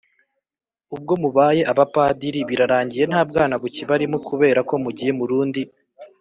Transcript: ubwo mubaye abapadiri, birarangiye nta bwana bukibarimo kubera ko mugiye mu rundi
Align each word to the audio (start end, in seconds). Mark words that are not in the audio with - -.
ubwo 0.95 1.13
mubaye 1.21 1.61
abapadiri, 1.71 2.39
birarangiye 2.49 3.03
nta 3.11 3.21
bwana 3.29 3.55
bukibarimo 3.61 4.17
kubera 4.27 4.59
ko 4.69 4.73
mugiye 4.83 5.11
mu 5.19 5.25
rundi 5.29 5.61